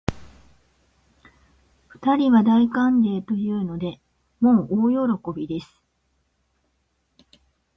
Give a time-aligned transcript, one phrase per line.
[1.89, 4.01] 二人は大歓迎というので、
[4.39, 5.83] もう大喜びです